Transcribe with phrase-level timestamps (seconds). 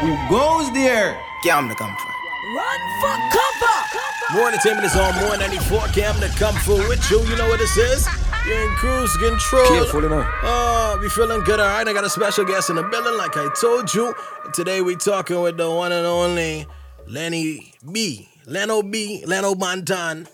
[0.00, 1.20] Who goes there?
[1.42, 2.14] Cam the Comfort.
[2.54, 4.38] Run for cover.
[4.38, 5.88] More entertainment is on more 94.
[5.88, 7.20] Cam to Comfort with you.
[7.22, 8.06] You know what this is?
[8.46, 9.66] You're in cruise control.
[9.66, 10.32] Careful enough.
[10.44, 11.86] Oh, we feeling good, all right?
[11.86, 14.14] I got a special guest in the building, like I told you.
[14.54, 16.66] Today we talking with the one and only
[17.08, 18.28] Lenny B.
[18.46, 19.24] Leno B.
[19.26, 20.28] Leno Banton.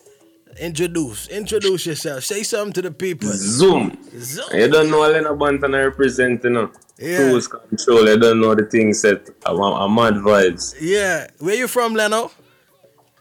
[0.61, 1.29] Introduce.
[1.29, 2.23] Introduce yourself.
[2.23, 3.31] Say something to the people.
[3.33, 3.99] Zoom.
[4.19, 4.47] Zoom.
[4.53, 6.71] You don't know Elena Banton I represent, you know.
[6.99, 7.17] Yeah.
[7.17, 8.09] Cruise control.
[8.09, 9.29] I don't know the thing set.
[9.45, 10.75] I'm, I'm mad vibes.
[10.81, 11.29] Yeah.
[11.39, 12.31] Where you from, Leno?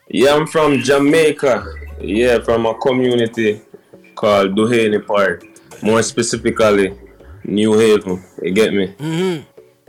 [0.09, 1.66] Yeah, I'm from Jamaica.
[1.99, 3.61] Yeah, from a community
[4.16, 5.45] called Duhaney Park.
[5.81, 6.97] More specifically,
[7.44, 8.23] New Haven.
[8.41, 8.94] You get me?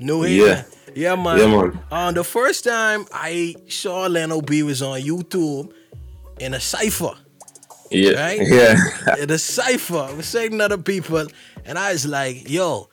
[0.01, 0.47] New Haven.
[0.47, 0.65] Yeah.
[0.95, 1.39] Yeah, man.
[1.39, 1.79] Yeah, man.
[1.91, 5.73] Uh, the first time I saw Leno B was on YouTube
[6.39, 7.15] in a cipher.
[7.91, 8.13] Yeah.
[8.13, 8.41] Right?
[8.49, 8.77] Yeah.
[9.19, 10.09] in a cipher.
[10.17, 11.27] Was saying other people,
[11.65, 12.89] and I was like, yo,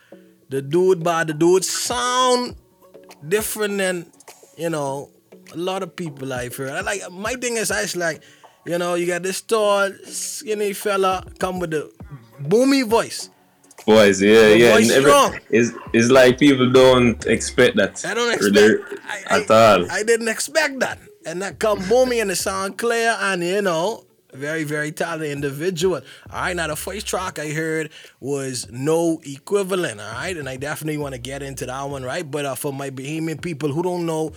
[0.51, 2.55] the dude by the dude sound
[3.27, 4.05] different than,
[4.57, 5.09] you know,
[5.53, 6.71] a lot of people I've heard.
[6.71, 8.21] I like my thing is I was like,
[8.65, 11.91] you know, you got this tall, skinny fella come with the
[12.41, 13.29] boomy voice.
[13.85, 14.73] Voice, yeah, The yeah.
[14.75, 15.39] voice every- strong.
[15.49, 18.05] It's, it's like people don't expect that.
[18.05, 19.89] I don't expect I, I, at all.
[19.91, 20.99] I didn't expect that.
[21.25, 26.01] And that come boomy and it sound clear and you know, very, very talented individual.
[26.31, 30.35] All right, now the first track I heard was No Equivalent, all right?
[30.35, 32.29] And I definitely want to get into that one, right?
[32.29, 34.33] But uh, for my Bahamian people who don't know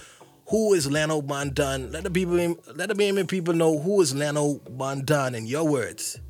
[0.49, 2.37] who is Leno Banton, let the people
[2.75, 6.21] let the Bahamian people know who is Leno Banton in your words.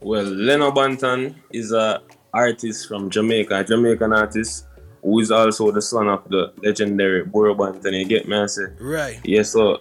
[0.00, 2.02] Well, Leno Banton is a
[2.34, 4.66] artist from Jamaica, a Jamaican artist
[5.02, 7.92] who is also the son of the legendary Burro Banton.
[7.98, 8.36] You get me?
[8.36, 9.20] I say, Right.
[9.24, 9.42] yeah.
[9.42, 9.80] So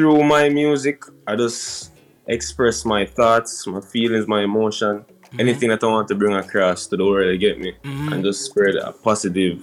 [0.00, 1.92] through my music, I just
[2.26, 5.04] express my thoughts, my feelings, my emotion,
[5.38, 7.38] anything that I want to bring across to the world.
[7.38, 7.74] Get me?
[7.84, 9.62] And just spread a positive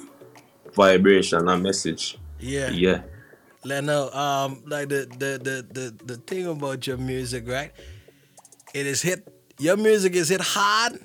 [0.75, 2.19] vibration, a message.
[2.39, 2.69] Yeah.
[2.69, 3.01] Yeah.
[3.65, 7.71] Leno, um, like the the the the the thing about your music, right?
[8.75, 9.27] It is hit.
[9.57, 11.01] Your music is hit hard,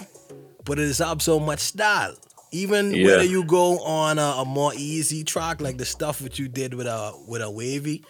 [0.67, 2.15] but it is up so much style.
[2.53, 3.07] Even Yeah.
[3.07, 6.75] whether you go on a, a more easy track, like the stuff that you did
[6.75, 8.05] with a with a wavy,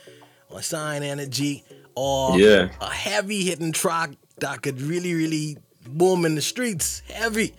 [0.52, 1.64] or sign energy,
[1.94, 2.68] or Yeah.
[2.80, 5.56] a heavy hitting track that could really really
[5.88, 7.52] boom in the streets, heavy,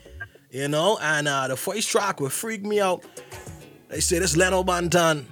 [0.51, 0.97] you know.
[1.01, 3.03] And uh, the first track would freak me out.
[3.89, 5.25] They say this Leno Banton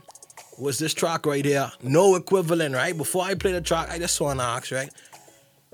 [0.59, 1.71] was this track right here.
[1.81, 2.95] No equivalent, right?
[2.95, 4.91] Before I play the track, I just want to ask, right?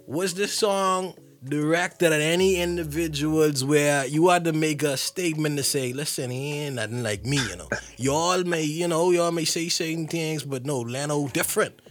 [0.05, 5.63] Was this song directed at any individuals where you had to make a statement to
[5.63, 7.69] say, listen, he ain't nothing like me, you know?
[7.97, 11.81] Y'all may, you know, y'all may say certain things, but no, Leno different.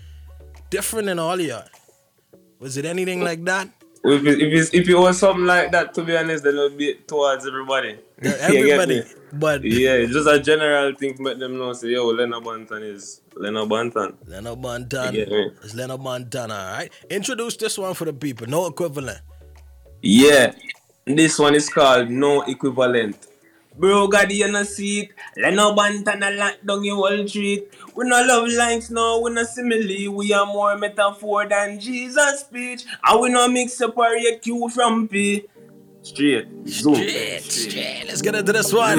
[0.71, 1.65] Different than all y'all.
[2.59, 3.69] Was it anything like that?
[4.05, 6.79] If it, if, if it was something like that, to be honest, then it would
[6.79, 7.99] be towards everybody.
[8.23, 8.99] Yeah, You get me?
[9.01, 9.17] Everybody.
[9.33, 11.73] But Yeah, it's just a general thing to make them know.
[11.75, 13.21] Say, yo, Lena Banton is.
[13.35, 13.65] Leno.
[13.65, 14.81] You
[15.13, 15.51] get me?
[15.63, 16.91] It's Leno Banton, all right?
[17.11, 18.47] Introduce this one for the people.
[18.47, 19.21] No equivalent.
[20.09, 20.55] Yeah,
[21.05, 23.27] this one is called No Equivalent.
[23.77, 25.11] Bro, God, you no see it.
[25.37, 27.69] Lena Banton a lock down your whole treat.
[27.97, 30.15] We no love lines, no, we no simile.
[30.15, 32.85] We are more metaphor than Jesus' speech.
[33.03, 35.43] And we no mix separate Q from P.
[36.03, 36.95] Straight, zoom.
[36.95, 38.07] Shit, shit.
[38.07, 38.99] Let's get into this one.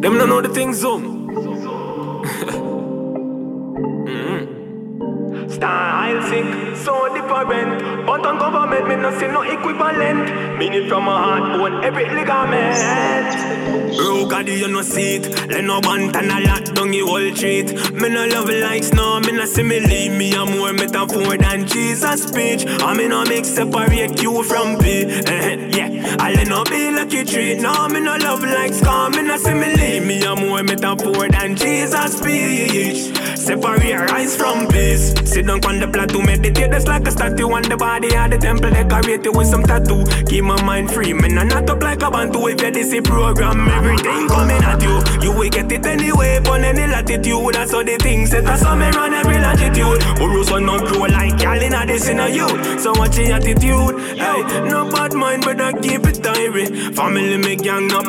[0.00, 1.22] Them no know the thing zoom.
[5.62, 8.04] Style sick, so different.
[8.04, 10.58] But on government, me no see no equivalent.
[10.58, 13.96] Meaning from my heart, bone, every ligament.
[13.96, 15.48] Bro, God, you no see it.
[15.48, 17.72] Let no bantan a lot down your whole treat.
[17.94, 19.82] Me no love likes, no, me no simile.
[19.82, 20.12] Me leave.
[20.18, 22.66] Me a more metaphor than Jesus' speech.
[22.66, 25.04] I me no make separate you from P.
[25.04, 27.60] Eh, yeah, I let no be like you treat.
[27.60, 30.00] No, me no love likes, come me no simile.
[30.04, 33.21] Me a more metaphor than Jesus' speech.
[33.42, 35.12] Separate rise from peace.
[35.24, 38.38] Sit down on the plateau, meditate just like a statue on the body of the
[38.38, 40.04] temple decorated with some tattoo.
[40.26, 41.36] Keep my mind free, man.
[41.36, 43.66] I not up like a bantu if you this program.
[43.66, 46.38] Everything coming at you, you will get it anyway.
[46.46, 48.44] On any latitude, that's how the things set.
[48.44, 49.98] That's how me run every latitude.
[50.18, 52.78] Burros will not grow like y'all in this in a youth.
[52.78, 53.98] So watch your attitude.
[54.22, 56.66] Hey, no bad mind, but I keep it diary.
[56.94, 58.06] Family me gang up.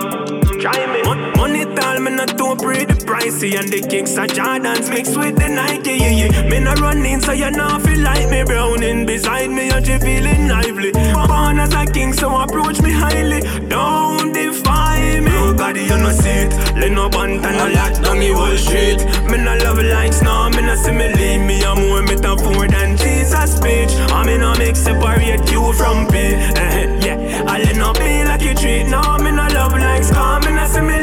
[0.61, 1.01] Try me.
[1.01, 2.92] Mon- Money tall, not too pretty
[3.23, 6.49] pricey And the kicks are Jordans mixed with the Nike yeah, yeah.
[6.49, 10.47] Me not running so you not feel like me Browning beside me and you feeling
[10.47, 10.91] lively?
[10.91, 13.41] Born as a king so approach me highly.
[13.67, 15.31] Don't defy me.
[15.57, 18.99] God you no see it Let no band and no lock down the whole street.
[19.29, 23.91] Me no love likes no me no simile Me a more metaphor than Jesus speech.
[24.11, 26.17] I me no make separate you from P.
[26.17, 27.43] Eh, Yeah.
[27.47, 28.85] I let no be like you treat.
[28.89, 31.02] No me no love likes come me no simile Yeah.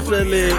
[0.00, 0.50] Definitely.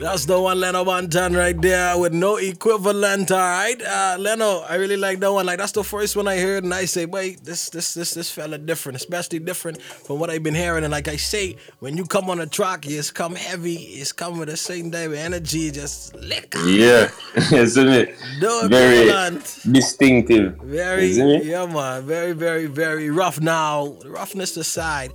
[0.00, 3.32] That's the one Leno Banton right there with no equivalent.
[3.32, 5.46] All right, uh, Leno, I really like that one.
[5.46, 8.30] Like that's the first one I heard, and I say, wait, this this this this
[8.30, 10.84] fella different, especially different from what I've been hearing.
[10.84, 14.38] And like I say, when you come on a track, it's come heavy, it's come
[14.38, 16.54] with a certain type of energy, just lick.
[16.64, 17.10] Yeah,
[17.52, 18.14] isn't it?
[18.40, 19.58] No Very equivalent.
[19.72, 20.58] distinctive.
[20.62, 22.04] Very, yeah, man.
[22.04, 23.40] Very, very, very rough.
[23.40, 25.12] Now, roughness aside,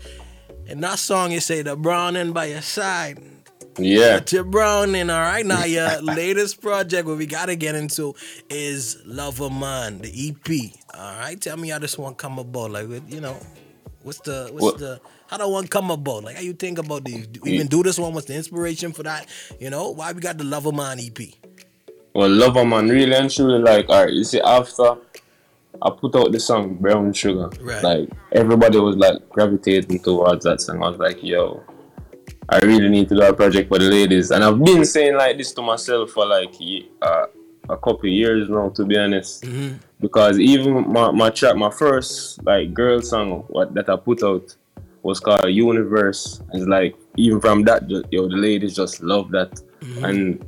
[0.67, 3.19] in that song, you say the browning by your side.
[3.77, 4.19] Yeah.
[4.19, 5.45] But you're browning, all right.
[5.45, 8.13] Now, your latest project, what we gotta get into,
[8.49, 10.71] is Lover Man, the EP.
[10.93, 12.71] All right, tell me how this one come about.
[12.71, 13.35] Like, you know,
[14.03, 16.25] what's the, what's What- the, how that one come about?
[16.25, 17.05] Like, how you think about?
[17.05, 18.13] Do even do this one?
[18.13, 19.27] What's the inspiration for that?
[19.59, 21.29] You know, why we got the Lover Man E EP?
[22.13, 24.97] Well, Lover Man, really and truly, like, alright, you see, after
[25.81, 27.83] I put out the song Brown Sugar, Right.
[27.83, 30.81] like, everybody was like gravitating towards that song.
[30.83, 31.61] I was like, yo,
[32.49, 34.31] I really need to do a project for the ladies.
[34.31, 36.53] And I've been saying like this to myself for like
[37.01, 37.25] uh,
[37.69, 39.45] a couple of years now, to be honest.
[39.99, 44.55] Because even my, my track, my first like girl song what that I put out
[45.01, 46.41] was called Universe.
[46.53, 49.61] It's like even from that, yo, the ladies just love that.
[50.03, 50.45] And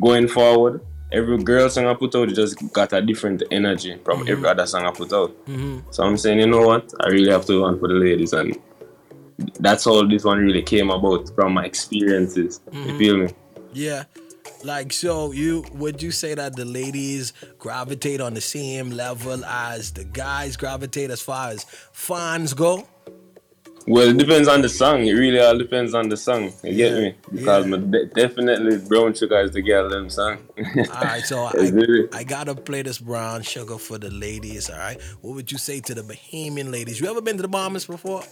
[0.00, 0.80] going forward,
[1.12, 4.30] every girl song I put out just got a different energy from mm-hmm.
[4.30, 5.30] every other song I put out.
[5.46, 5.90] Mm-hmm.
[5.90, 6.92] So I'm saying, you know what?
[7.00, 8.58] I really have to do one for the ladies, and
[9.60, 12.60] that's all this one really came about from my experiences.
[12.72, 12.98] You mm-hmm.
[12.98, 13.28] feel me?
[13.72, 14.04] Yeah.
[14.64, 19.92] Like so you would you say that the ladies gravitate on the same level as
[19.92, 22.86] the guys gravitate as far as fans go?
[23.86, 25.06] Well, it depends on the song.
[25.06, 26.52] It really all depends on the song.
[26.62, 27.14] You get me?
[27.32, 27.76] Because yeah.
[27.76, 30.38] de- definitely Brown Sugar is the girl them song.
[30.76, 31.44] Alright, so
[32.12, 35.00] I, I gotta play this brown sugar for the ladies, alright?
[35.20, 37.00] What would you say to the Bahamian ladies?
[37.00, 38.22] You ever been to the Bahamas before?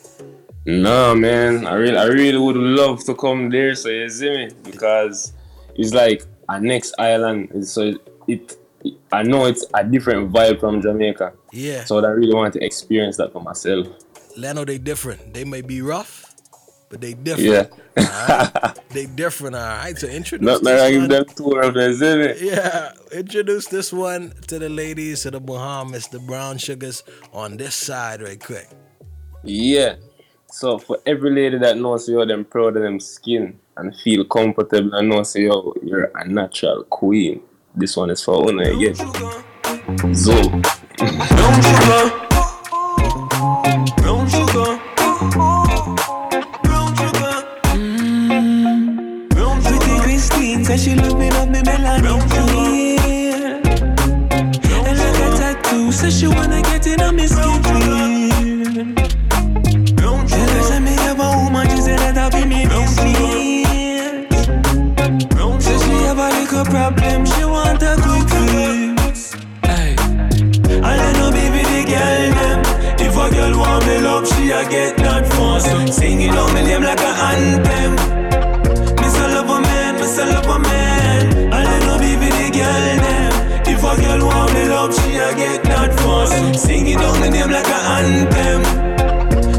[0.66, 3.74] No man, I really, I really would love to come there.
[3.74, 5.32] So you see me because
[5.74, 7.66] it's like a next island.
[7.66, 7.94] So
[8.28, 8.56] it,
[9.10, 11.32] I know it's a different vibe from Jamaica.
[11.52, 11.84] Yeah.
[11.84, 13.88] So I really want to experience that for myself.
[14.36, 15.34] Leno, they different.
[15.34, 16.34] They may be rough,
[16.88, 17.70] but they different.
[17.96, 18.04] Yeah.
[18.04, 18.78] Alright?
[18.90, 19.96] they different, alright.
[19.98, 21.08] So introduce Not this like I give one.
[21.10, 22.40] them tour of it.
[22.40, 27.74] Yeah, introduce this one to the ladies of the Bahamas, the brown sugars on this
[27.74, 28.68] side right quick.
[29.42, 29.96] Yeah.
[30.52, 34.94] So for every lady that knows you, them proud of them skin and feel comfortable
[34.94, 37.40] and knows you, you're a natural queen.
[37.74, 38.94] This one is for Una again.
[40.14, 42.10] Zo.
[77.66, 78.96] A anthem.
[78.96, 81.52] Miss a love a man, miss a love a man.
[81.52, 83.32] I let no baby the girl them.
[83.66, 86.60] If a girl want me love, she a get that fast.
[86.66, 88.60] Sing it on me name like a anthem.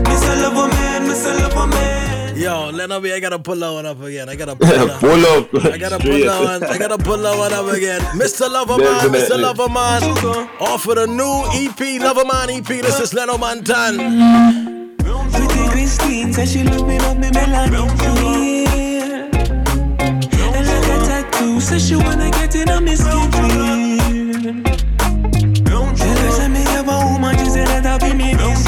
[0.04, 2.36] Miss a love a man, miss a love a man.
[2.38, 4.28] Yo, Leno B, I gotta pull that one up again.
[4.28, 5.66] I gotta pull that Pull up.
[5.74, 6.26] I gotta pull Straight.
[6.26, 6.64] that one.
[6.64, 8.02] I gotta pull that one up again.
[8.18, 8.48] Mr.
[8.50, 9.38] Loverman, Mr.
[9.38, 10.60] Loverman.
[10.60, 12.66] Off of the new EP, Loverman EP.
[12.66, 14.71] This is Leno Banton.
[15.92, 19.28] Christine says she loving up me melanin clear.
[20.56, 24.64] And like a tattoo, says she wanna get in on me skin.
[25.66, 28.64] Brown Tell her say me have a woman, she said that I'll be me business.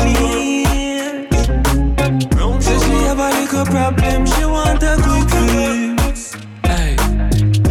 [2.65, 6.36] Says she have a little problem, she want a quick fix.
[6.63, 6.98] Hey.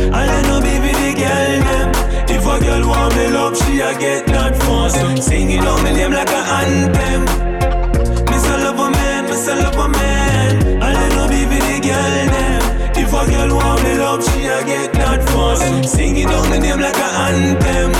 [0.09, 1.89] I let no baby the girl them.
[2.27, 4.97] If a girl want me love, she a get that fast.
[5.23, 7.62] Sing it on me name like a anthem.
[13.49, 15.89] Girl want me love, she a get that fast.
[15.89, 17.91] Sing it on me name like a anthem.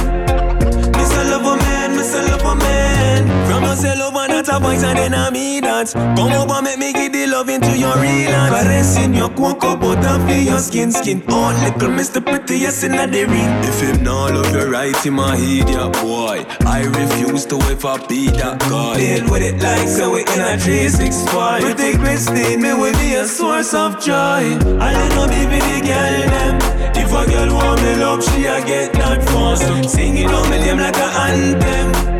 [0.93, 3.47] Miss a love a man, miss a love man.
[3.49, 3.77] From a
[4.23, 5.93] and not a and then I me that.
[5.93, 8.55] Come over, make me give the love into your real hand.
[8.55, 11.23] Caressing your cocoa butter for your skin, skin.
[11.29, 12.25] Oh, little Mr.
[12.25, 13.51] Prettiest in the ring.
[13.65, 16.45] If him not love you right, him a idiot boy.
[16.67, 18.97] I refuse to ever be that guy.
[18.97, 21.63] Deal with it like so we in a 365.
[21.63, 24.57] Pretty Christine, me will be a source of joy.
[24.79, 26.55] I let no baby the girl them.
[26.95, 29.67] If a girl want me love, she a get that fast.
[29.91, 32.12] Sing it on me name like a anthem.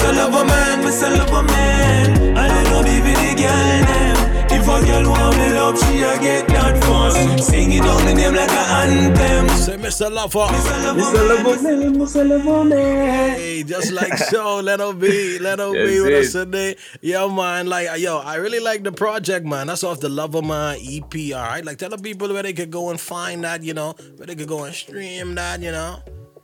[0.00, 2.38] Miss a lover man, miss a lover man.
[2.38, 4.20] I don't even baby the girl name.
[4.50, 7.44] If a girl want me love, she a get that fast.
[7.50, 9.48] Singing it on the name like an anthem.
[9.58, 13.36] Say Miss a lover, miss a lover man, miss lover man.
[13.36, 16.76] Hey, just like so, let it be, let it be with us today.
[17.02, 19.66] Yo, man, like uh, yo, I really like the project, man.
[19.66, 21.14] That's off the Lover Man EP.
[21.34, 23.92] All right, like tell the people where they could go and find that, you know,
[24.16, 26.00] where they could go and stream that, you know.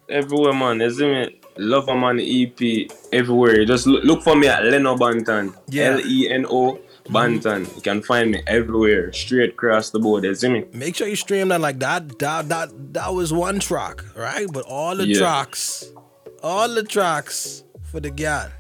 [0.09, 0.81] Everywhere, man.
[0.81, 1.41] You see me?
[1.59, 3.65] Love a man EP everywhere.
[3.65, 5.55] Just look, look for me at Leno Banton.
[5.69, 5.93] Yeah.
[5.93, 7.75] L E N O Banton.
[7.77, 10.25] You can find me everywhere, straight across the board.
[10.25, 10.65] You see me?
[10.73, 12.19] Make sure you stream that like that.
[12.19, 14.47] That that that was one track, right?
[14.53, 15.19] But all the Yeah.
[15.19, 15.87] tracks,
[16.43, 18.51] all the tracks for the girl.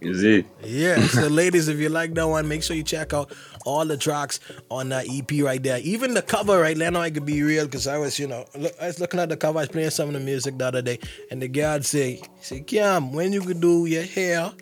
[0.00, 0.46] You it?
[0.62, 1.06] Yeah.
[1.08, 3.32] So, ladies, if you like that one, make sure you check out
[3.64, 4.38] all the tracks
[4.70, 5.78] on that EP right there.
[5.78, 6.76] Even the cover, right?
[6.76, 9.28] Leno, I could be real because I was, you know, look, I was looking at
[9.28, 9.58] the cover.
[9.58, 11.00] I was playing some of the music the other day,
[11.30, 14.52] and the girl say, "Say, Cam, when you could do your hair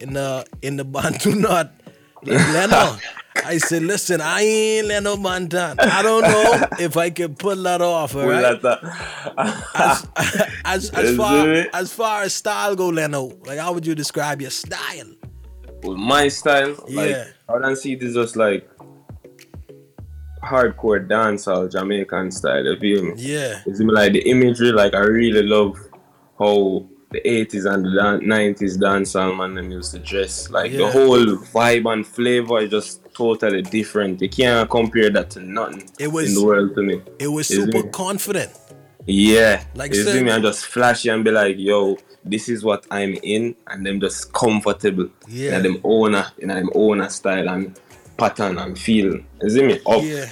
[0.00, 1.72] in the in the Bantu knot,
[2.22, 2.96] Leno."
[3.44, 5.76] I said, listen, I ain't Leno Banton.
[5.78, 8.44] I don't know if I can pull that off, all right?
[9.74, 10.08] as,
[10.64, 14.50] as, as far as far as style go, Leno, like how would you describe your
[14.50, 15.12] style?
[15.84, 17.00] Well, my style, Yeah.
[17.00, 17.16] like,
[17.48, 18.68] I don't see this just like
[20.42, 22.64] hardcore dancehall Jamaican style.
[22.64, 23.12] You feel me?
[23.16, 24.72] Yeah, It's like the imagery.
[24.72, 25.76] Like I really love
[26.38, 30.50] how the 80s and the dan- 90s dancehall man them used to dress.
[30.50, 30.78] Like Yeah.
[30.78, 34.20] the whole vibe and flavor is just totally different.
[34.20, 37.00] You can't compare that to nothing It was- in the world to me.
[37.18, 37.92] it was super it?
[37.92, 38.50] confident.
[39.06, 41.96] Yeah, Like you see me and just flashy and be like, yo,
[42.26, 45.08] this is what I'm in, and them just comfortable.
[45.26, 45.56] Yeah.
[45.56, 47.74] in them owner, in them owner style and
[48.18, 49.18] pattern and feel.
[49.42, 49.80] You see me?
[49.86, 50.02] Up.
[50.02, 50.26] Yeah,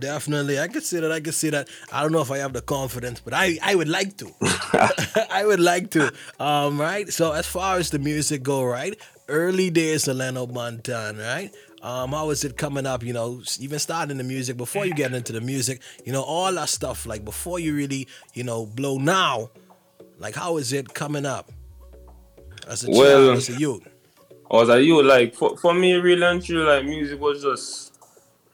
[0.00, 0.58] definitely.
[0.58, 1.12] I could see that.
[1.12, 1.68] I could see that.
[1.92, 4.32] I don't know if I have the confidence, but I, I would like to.
[5.30, 6.12] I would like to.
[6.38, 7.08] Um, right.
[7.12, 8.96] So as far as the music go, right?
[9.28, 11.50] Early days of Leno Banton, right?
[11.82, 13.02] Um, how is it coming up?
[13.02, 16.52] You know, even starting the music before you get into the music, you know, all
[16.52, 17.06] that stuff.
[17.06, 19.50] Like before you really, you know, blow now.
[20.18, 21.50] Like how is it coming up?
[22.68, 23.86] As a Well- child, as a youth.
[24.50, 27.89] I was like, you like for, for me, really and true, like music was just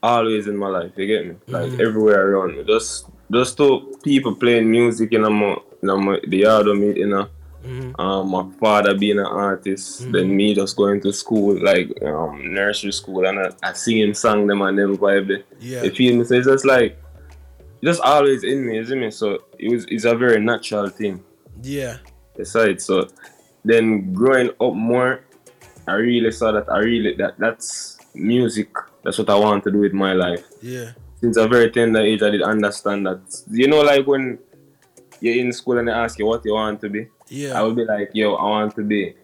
[0.02, 0.92] always in my life.
[0.96, 1.34] You get me?
[1.46, 1.80] Like Mm-hmm.
[1.80, 2.64] everywhere around me.
[2.64, 7.06] Just just to people playing music in my, in my the yard of me, you
[7.08, 7.28] know.
[7.64, 8.00] Mm-hmm.
[8.00, 12.92] Um, my father being an artist, then me just going to school, like um, nursery
[12.92, 15.42] school, and I, I singing song them and them vibe.
[15.58, 15.82] Yeah.
[15.82, 16.22] You feel me?
[16.24, 16.96] So it's just like,
[17.82, 19.14] just always in me, isn't it?
[19.14, 21.24] So it was, it's a very natural thing
[21.60, 21.96] Yeah.
[22.38, 22.80] aside.
[22.80, 23.08] So
[23.64, 25.24] then growing up more,
[25.88, 28.68] I really saw that I really that that's music.
[29.06, 30.44] That's what I want to do with my life.
[30.60, 30.90] Yeah.
[31.20, 33.20] Since a very tender age, I did understand that.
[33.48, 34.40] You know, like when
[35.20, 37.56] you're in school and they ask you what you want to be, Yeah.
[37.56, 39.14] I would be like, yo, I want to be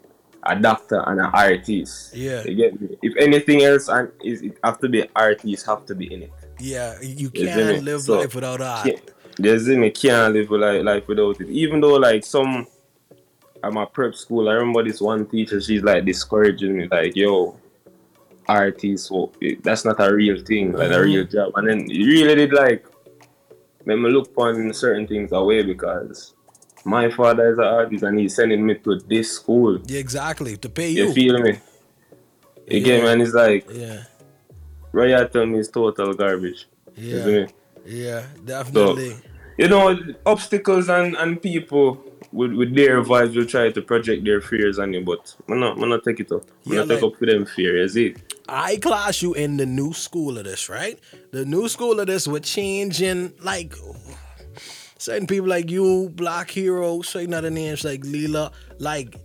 [0.44, 2.14] a doctor and an artist.
[2.14, 2.44] Yeah.
[2.44, 2.96] You get me?
[3.02, 6.32] If anything else, and is it have to be artists have to be in it.
[6.60, 7.00] Yeah.
[7.02, 7.80] You You can't me?
[7.80, 8.86] live So, life without art.
[8.86, 11.48] Yeah, you see me can't live life, life without it.
[11.48, 12.68] Even though like some
[13.64, 17.58] at my prep school, I remember this one teacher, she's like discouraging me, like, yo,
[18.48, 19.32] artists, so
[19.62, 21.30] that's not a real thing, like a real mm.
[21.32, 21.52] job.
[21.56, 22.86] And then it really did like
[23.84, 26.34] make me look on certain things away because
[26.84, 29.78] my father is an artist and he's sending me to this school.
[29.86, 30.56] Yeah, exactly.
[30.56, 31.12] To pay You you.
[31.12, 31.58] feel me?
[32.68, 33.04] again?
[33.04, 33.10] Yeah.
[33.10, 34.04] And it's like Yeah.
[34.92, 36.68] Royalton is total garbage.
[36.96, 37.46] Yeah.
[37.86, 38.26] Yeah.
[38.44, 39.16] Definitely.
[39.58, 44.40] you know, obstacles and, and people with, with their vibes will try to project their
[44.40, 46.44] fears on you, but I'm not, I'm not take it up.
[46.66, 48.14] I'm Yeah, not take like- up for them fear, you see?
[48.48, 50.98] I class you in the new school of this, right?
[51.30, 53.74] The new school of this, we're changing like
[54.98, 58.52] certain people like you, Black Hero, certain other names like Leela.
[58.78, 59.16] Like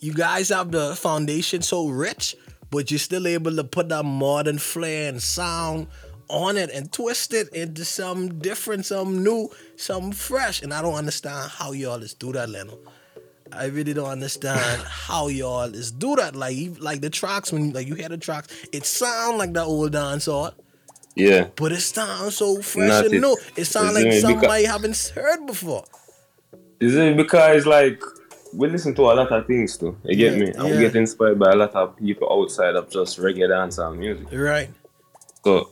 [0.00, 2.36] you guys have the foundation so rich,
[2.70, 5.88] but you're still able to put that modern flair and sound
[6.28, 10.62] on it and twist it into some different, some new, some fresh.
[10.62, 12.78] And I don't understand how y'all just do that, Leno.
[13.52, 16.36] I really don't understand how y'all is do that.
[16.36, 19.92] Like, like the tracks when like you hear the tracks, it sound like that old
[19.92, 20.52] dance dancehall,
[21.14, 21.48] Yeah.
[21.56, 23.20] but it sounds so fresh Not and it.
[23.20, 23.36] new.
[23.56, 25.84] It sounds like somebody Because- haven't heard before.
[26.80, 28.00] Is it because, like,
[28.54, 30.46] we listen to a lot of things too, you get Yeah, me?
[30.52, 30.74] And yeah.
[30.74, 34.26] we get inspired by a lot of people outside of just reggae dance and music.
[34.32, 34.70] Right?
[35.44, 35.70] So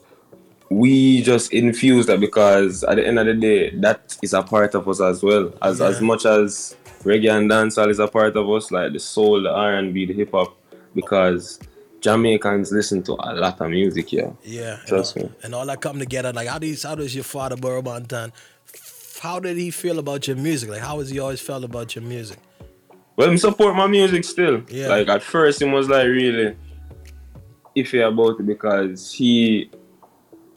[0.69, 4.75] we just infuse that because at the end of the day, that is a part
[4.75, 5.53] of us as well.
[5.61, 9.41] As as much as reggae and dancehall is a part of us, like the soul,
[9.41, 10.57] the R and B, the hip hop,
[10.93, 11.59] because
[12.01, 14.31] Jamaicans listen to a lot of music, yeah.
[14.43, 14.79] Yeah.
[14.79, 15.31] and Trust all, me.
[15.43, 16.31] And all that come together.
[16.33, 18.31] Like, how does how does your father Burro Banton?
[19.21, 20.69] How did he feel about your music?
[20.69, 22.37] Like, how has he always felt about your music?
[23.15, 24.61] Well, he support my music still.
[24.69, 24.89] Yeah.
[24.89, 26.55] Like at first, he was like really
[27.75, 29.71] iffy about it because he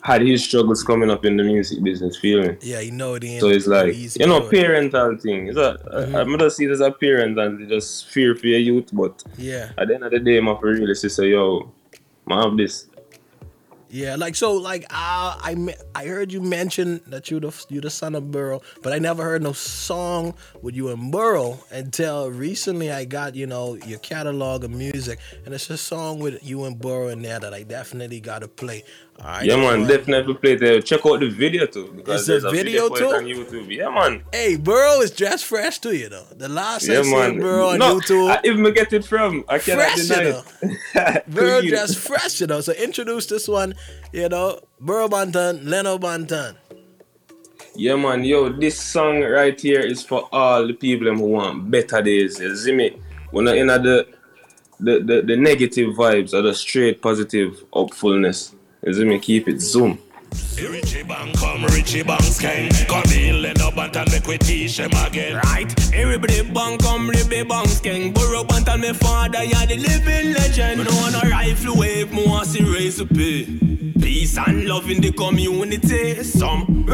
[0.03, 2.57] had his struggles coming up in the music business, feeling.
[2.63, 5.49] Yeah, you know it ain't So it's like, easy you know, parental thing.
[5.49, 6.17] It's a, Mm-hmm.
[6.17, 9.23] I, I'm gonna see it as a parent and just fear for your youth, but
[9.37, 9.73] Yeah.
[9.77, 11.73] at the end of the day, I'm for real, it's just say, yo,
[12.29, 12.87] I have this.
[13.93, 17.81] Yeah, like so, like uh, I me- I heard you mention that you the you
[17.81, 22.31] the son of Burro, but I never heard no song with you and Burro until
[22.31, 22.93] recently.
[22.93, 26.79] I got you know your catalog of music, and it's a song with you and
[26.79, 28.85] Burro in there that I definitely got to play.
[29.23, 30.81] Yeah, man, definitely play there.
[30.81, 31.93] Check out the video too.
[31.95, 33.07] Because Is there there's a video too?
[33.09, 33.69] on YouTube.
[33.75, 34.25] Yeah, man.
[34.33, 36.25] Hey, Burro is dressed fresh to you though.
[36.37, 37.39] The last I Yeah, man.
[37.39, 40.43] Burro on no, YouTube, I, even get it from, I cannot Fresh, deny you
[40.95, 41.27] it.
[41.29, 41.71] Burro Clean.
[41.71, 42.61] dressed fresh, you know.
[42.63, 43.75] So introduce this one,
[44.13, 46.57] you know, Burro Banton, Leno Banton.
[47.75, 52.03] Yeah, man, yo, this song right here is for all the people who want better
[52.03, 52.41] days.
[52.41, 52.99] You see me?
[53.33, 54.07] We're not in the,
[54.81, 58.55] the, the, the negative vibes or the straight positive hopefulness.
[58.83, 59.19] You see me?
[59.19, 59.99] Keep it zoom.
[60.57, 62.03] Richie Bang come, Richie
[62.87, 63.93] Come in, let up and
[64.39, 67.43] teach again Right, everybody bang come, ribby
[68.69, 70.85] and me father, yeah, the living legend.
[70.85, 72.13] No a rifle wave,
[73.07, 73.45] pay.
[74.01, 76.23] Peace and love in the community.
[76.23, 76.87] Some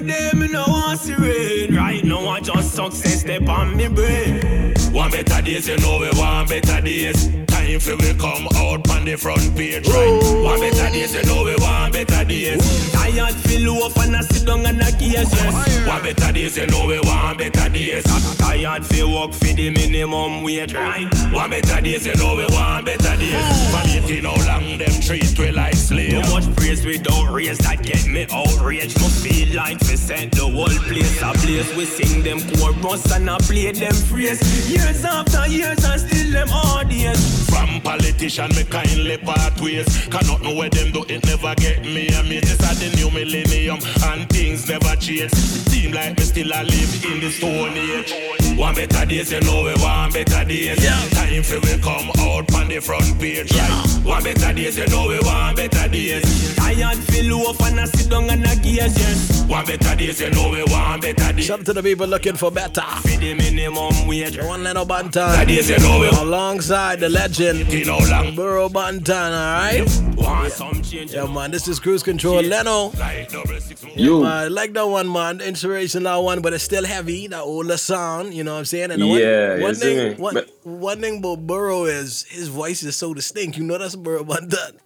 [0.00, 1.74] day, me no want rain.
[1.74, 4.74] Right now I just success step on me brain.
[4.92, 7.42] One better days, you know we want better days
[7.72, 10.20] Time for we come out on the front page, right?
[10.44, 14.46] One better days, you know we want better days Tired feel off and I sit
[14.46, 18.04] down and I case, yes One better days, you know we want better days
[18.36, 21.08] Tired feel work for the minimum wage, right?
[21.32, 25.38] One better days, you know we want better days From 18 how long them treat
[25.38, 29.00] we like Too much praise without raise that get me outraged.
[29.00, 31.74] Must feel like we set the whole place ablaze.
[31.74, 34.40] We sing them chorus and I play them phrase.
[34.70, 37.48] Years after years and still them audience.
[37.62, 39.86] From politician, me kindly part ways.
[40.08, 42.42] Can not know where them do it never get me a mate.
[42.42, 43.78] This are the new millennium
[44.10, 45.30] and things never change.
[45.70, 48.58] Seem like me still a live in the stone age.
[48.58, 50.82] One better days, you know we want better days.
[51.10, 53.86] Time for we come out on the front page, right?
[54.02, 56.56] One better days, you know we want better days.
[56.56, 59.44] Tired feel off and I sit down and I gaze, yes.
[59.46, 61.44] One better days, you know we want better days.
[61.44, 62.82] Shout to the people looking for better.
[62.82, 64.36] For the minimum wage.
[64.38, 68.34] One Leno Better days, you know we alongside the legend you know long.
[68.34, 69.10] Burro Banton.
[69.10, 70.16] All right.
[70.16, 71.12] Want some change?
[71.12, 72.42] Yeah, man, this is Cruise Control.
[72.42, 72.90] Leno.
[72.98, 73.84] Like double six.
[73.96, 74.24] You.
[74.24, 75.40] I like that one, man.
[75.40, 77.26] Inspiration that one, but it's still heavy.
[77.28, 78.90] That older sound, you know what I'm saying?
[78.90, 80.14] And Yeah, one, you one see thing, me?
[80.16, 83.56] one, But- one thing about Burro is his voice is so distinct.
[83.58, 84.78] You know that's Burro Banton.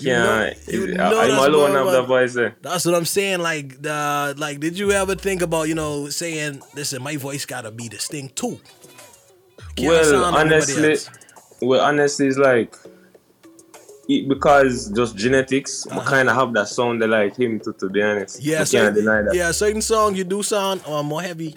[0.00, 2.56] Yeah, you I- know I'm that's alone Burro have the voice there.
[2.62, 3.40] That's what I'm saying.
[3.40, 7.70] Like, the like, did you ever think about you know saying, listen, my voice gotta
[7.70, 8.58] be distinct too?
[9.76, 11.10] Can't Well, sound like nobody honestly, else.
[11.62, 12.74] Well, honestly, it's like
[14.08, 18.02] it, because just genetics, I kind of have that sound like him to, to be
[18.02, 18.36] honest.
[18.38, 18.50] Uh-huh.
[18.50, 19.34] yeah, certain, can't deny that.
[19.34, 21.54] yeah, certain songs you do sound uh, more heavy.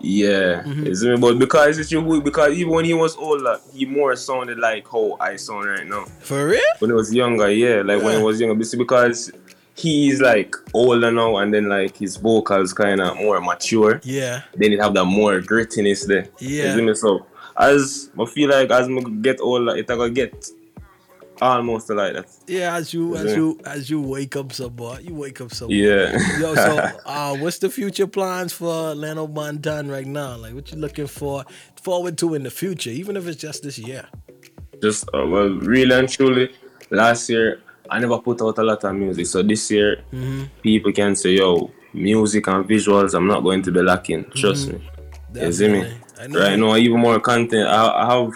[0.00, 0.86] Yeah, Mm-hmm.
[0.86, 1.16] you see me?
[1.16, 5.16] but because it's you, because even when he was older, he more sounded like how
[5.20, 6.04] I sound right now.
[6.20, 6.60] For real?
[6.80, 9.30] When he was younger, yeah, like when he was younger, because
[9.76, 14.00] he's like older now, and then like his vocals kind of more mature.
[14.02, 14.42] Yeah.
[14.56, 16.26] then it have that more grittiness there.
[16.38, 16.64] Yeah.
[16.64, 16.94] You see me?
[16.94, 17.24] So
[17.56, 20.48] as I feel like as I get older, it gonna get
[21.40, 22.28] almost like that.
[22.46, 25.70] Yeah, as you as you as you wake up some boy, you wake up some.
[25.70, 26.12] Yeah.
[26.40, 30.36] Yo, so uh, what's the future plans for Leno Banton right now?
[30.36, 31.44] Like, what you looking for
[31.82, 34.06] forward to in the future, even if it's just this year?
[34.82, 36.52] Just uh, well, really and truly,
[36.90, 39.26] last year I never put out a lot of music.
[39.26, 40.44] So this year, Mm-hmm.
[40.62, 44.80] people can say, "Yo, music and visuals, I'm not going to be lacking." Trust me.
[45.34, 45.92] You see me?
[46.20, 47.68] I know Right now, even more content.
[47.68, 48.32] I, I have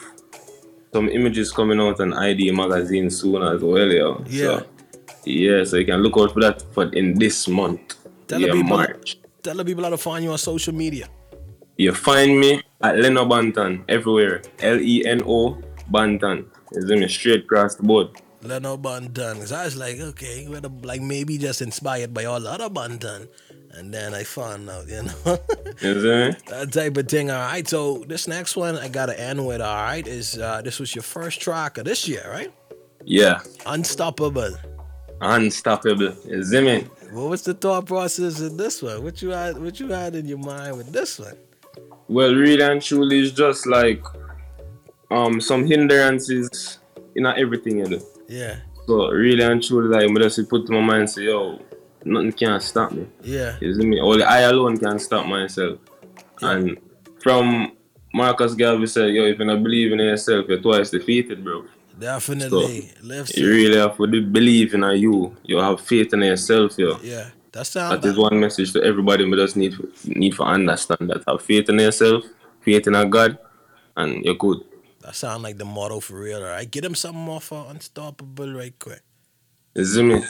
[0.93, 4.25] some images coming out on ID magazine soon as well, yo.
[4.27, 4.41] Yeah.
[4.43, 4.67] So,
[5.25, 7.97] yeah, so you can look out for that for in this month.
[8.27, 9.19] Tell the yeah, people- March.
[9.43, 11.09] Tell the people how to find you on social media.
[11.77, 14.43] You find me at Leno Banton everywhere.
[14.61, 15.63] L E N O
[15.93, 16.47] Banton.
[16.73, 18.09] You see me straight across the board.
[18.43, 19.41] Leno Banton.
[19.41, 23.29] Cause I was like, okay, the, like maybe just inspired by all the other Banton.
[23.73, 25.13] And then I found out, you know.
[26.49, 27.31] That type of thing.
[27.31, 27.67] All right.
[27.69, 31.03] So this next one I gotta end with, all right, is uh this was your
[31.03, 32.53] first track of this year, right?
[33.05, 33.41] Yeah.
[33.67, 34.57] Unstoppable.
[35.21, 36.13] Unstoppable.
[36.43, 36.87] See me?
[37.11, 39.03] What was the thought process in this one?
[39.03, 41.37] What you had what you had in your mind with this one?
[42.09, 44.03] Well, really and truly, it's just like
[45.11, 46.79] um some hindrances
[47.15, 48.01] in everything you do.
[48.29, 48.57] Yeah.
[48.87, 51.61] So really and truly, like, I just put to my mind, say, yo,
[52.05, 53.07] nothing can stop me.
[53.23, 53.57] Yeah.
[53.61, 54.01] You see me?
[54.01, 55.79] Only I alone can stop myself.
[56.41, 56.79] And
[57.23, 57.73] from
[58.15, 61.65] Marcus Garvey said, yo, if you don't believe in yourself, you're twice defeated, bro.
[61.99, 62.93] Definitely.
[63.03, 65.37] So, you really have to believe in you.
[65.43, 66.99] You have faith in yourself, yo.
[67.03, 67.31] Yeah.
[67.51, 69.25] That's that is one message to everybody.
[69.25, 71.25] We just need need to understand that.
[71.27, 72.25] Have faith in yourself,
[72.61, 73.39] faith in a God,
[73.97, 74.59] and you're good.
[75.09, 76.61] That sound like the motto for real, alright?
[76.61, 79.01] I get him something more for unstoppable right quick.
[79.75, 80.23] Is it me?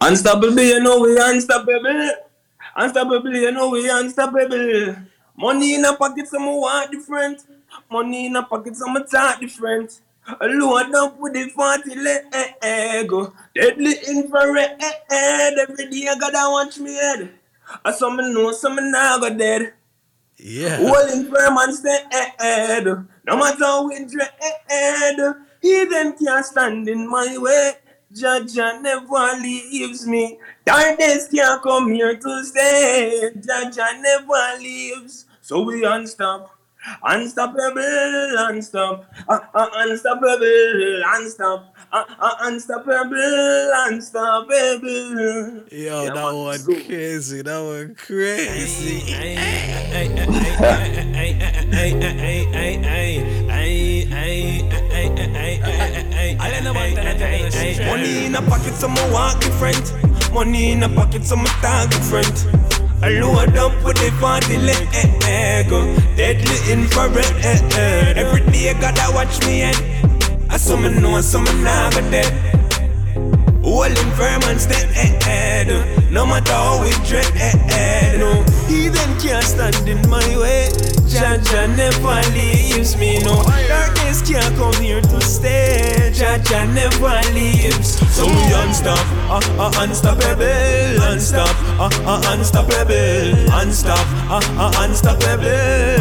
[0.00, 2.10] Unstoppable, you know we unstoppable.
[2.74, 4.96] Unstoppable, you know we unstoppable.
[5.36, 7.44] Money in a pocket, some want different.
[7.88, 10.00] Money in a pocket, some talk different.
[10.40, 13.32] Load up with the 40 leg go.
[13.54, 17.30] Deadly infrared eh, eh, every day I gotta watch me head.
[17.84, 19.72] I some know some now got dead.
[20.36, 20.80] Yeah.
[20.82, 23.06] All infirm and stay eh, head.
[23.26, 25.34] No matter how we dread.
[25.60, 27.72] Heathen can't stand in my way.
[28.14, 30.38] Jaja never leaves me.
[30.64, 33.30] Darkness can't come here to stay.
[33.36, 35.26] Jaja never leaves.
[35.40, 36.55] So we unstop.
[37.02, 45.64] Unstoppable, unstop, uh, uh, unstoppable, unstop, uh, uh, unstoppable, unstoppable.
[45.70, 46.74] Yo, yeah, that one so.
[46.74, 47.42] crazy.
[47.42, 49.02] That one crazy.
[57.86, 60.32] Money in a pocket, so I walk different.
[60.32, 62.65] Money in a pocket, so I talk different.
[63.02, 63.96] Load up with
[64.40, 65.62] the leg, eh, eh,
[66.16, 67.16] deadly infrared.
[67.44, 68.14] Eh.
[68.16, 69.76] Every day gotta watch me and
[70.50, 72.32] I summon know, summon now got dead.
[73.62, 74.58] All infirm and
[75.26, 77.30] eh, no matter how we dread,
[78.18, 78.42] no.
[78.66, 80.95] Heathen can't stand in my way.
[81.16, 83.42] Jaja never leaves me, no.
[83.68, 86.12] Darkness can't come here to stay.
[86.12, 87.96] Jaja never leaves.
[88.14, 89.00] So we unstop,
[89.32, 95.48] uh, uh, unstoppable, unstop, uh, uh, unstoppable, unstop, uh, uh, unstoppable,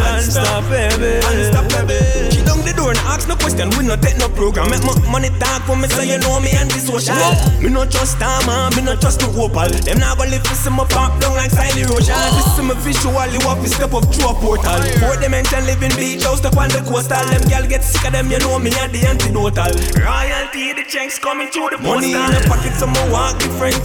[0.04, 2.30] unstoppable, unstoppable.
[2.32, 3.70] Kick down the door and ask no question.
[3.74, 4.70] We no take no program.
[4.70, 7.18] Make my money talk for me, so you know me and the social.
[7.62, 8.46] Me no trust time,
[8.78, 9.70] me no trust the opal.
[9.70, 12.14] Them now go live for some pop down like Siley Rocha.
[12.38, 14.82] This is my visually walk fi step up through a portal.
[15.02, 17.26] Four dimension living beach house up on the coastal.
[17.34, 19.74] Them gal get sick of them, you know me and the antidotal.
[19.98, 23.82] Royalty, the checks coming through the Money in the pocket, so my walk different.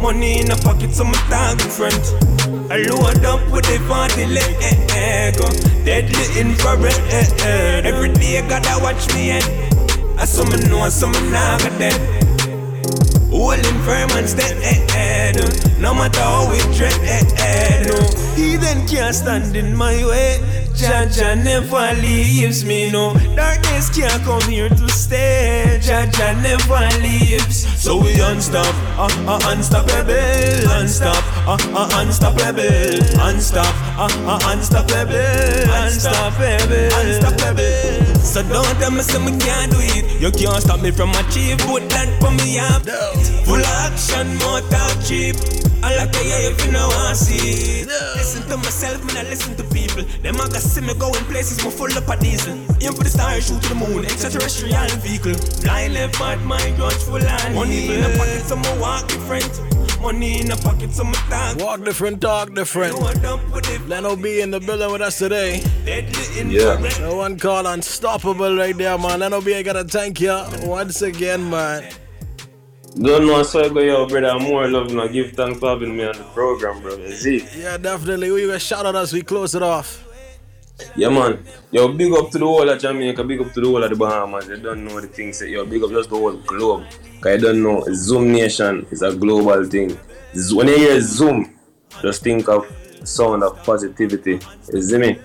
[0.00, 2.53] Money in the pocket, so my talk different.
[2.70, 5.30] I load up with the leg, eh, eh,
[5.84, 7.82] Deadly infrared, eh.
[7.84, 9.42] Every day gotta watch me, eh
[10.18, 12.24] I summon know, summon now got dead
[13.34, 15.36] all infirm and stand head.
[15.80, 16.94] No matter how we dread.
[17.86, 17.98] No,
[18.36, 20.63] heathen can't stand in my way.
[20.74, 23.14] Jaja never leaves me, no.
[23.36, 25.78] Darkness can't come here to stay.
[25.80, 27.66] Jaja never leaves.
[27.80, 30.14] So we unstop, uh, uh, unstoppable,
[30.74, 35.14] unstop, uh, uh, unstoppable, unstop, uh, uh, unstoppable,
[35.78, 38.04] unstoppable, unstoppable.
[38.24, 40.20] So don't tell me say me can't do it.
[40.20, 42.82] You can't stop me from achieve, put that for me up.
[43.46, 45.36] Full action, more talk cheap.
[45.84, 47.84] I like to hear if you know I see.
[47.84, 50.02] Listen to myself, man, I listen to people.
[50.22, 52.56] Them I got see me going places more full up of diesel.
[52.80, 55.34] Aim for the stars, shoot to the moon, extraterrestrial vehicle.
[55.60, 60.00] Fly left, but my guns full on Money in the pocket, so I walk different.
[60.00, 61.58] Money in the pocket, so I talk.
[61.58, 62.98] Walk different, talk different.
[63.86, 65.62] Leno B in the building with us today.
[65.84, 66.80] Yeah.
[67.00, 69.20] No one called unstoppable right there, man.
[69.20, 71.92] Leno B, I gotta thank you once again, man.
[72.96, 76.04] Don't know so I go your brother more love and give thanks for having me
[76.04, 76.92] on the program, bro.
[76.92, 77.42] Is it?
[77.56, 78.30] Yeah, definitely.
[78.30, 80.04] We will shout out as we close it off.
[80.94, 81.44] Yeah man.
[81.72, 83.96] Yo, big up to the whole of Jamaica, big up to the whole of the
[83.96, 84.48] Bahamas.
[84.48, 86.84] You don't know the things that yo, big up just the whole globe.
[87.20, 89.98] Cause you don't know Zoom Nation is a global thing.
[90.52, 91.52] When you hear Zoom,
[92.00, 92.64] just think of
[93.02, 94.38] sound of positivity.
[94.72, 95.18] You see me?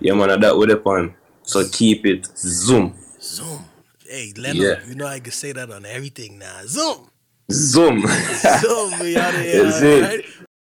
[0.00, 1.14] Yeah man, that with the pan.
[1.42, 2.94] So keep it Zoom.
[3.18, 3.64] Zoom.
[4.06, 4.86] Hey, Leno, yeah.
[4.86, 6.60] you know I can say that on everything now.
[6.66, 7.08] Zoom.
[7.52, 8.06] Zoom.
[8.06, 8.92] Zoom,
[9.34, 9.40] of
[9.82, 10.02] here.
[10.02, 10.24] Right?